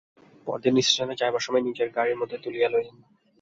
[0.47, 2.97] পরদিন স্টেশনে যাইবার সময় নিজের গাড়ির মধ্যে তুলিয়া লইলেন।